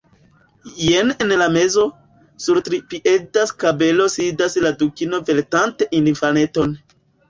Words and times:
Jen 0.85 1.11
en 1.25 1.33
la 1.41 1.49
mezo, 1.57 1.83
sur 2.47 2.61
tripieda 2.71 3.47
skabelo 3.55 4.11
sidas 4.17 4.61
la 4.67 4.77
Dukino 4.83 5.25
vartante 5.33 5.95
infaneton. 6.05 6.81